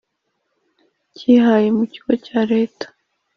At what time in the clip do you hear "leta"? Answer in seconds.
2.51-2.85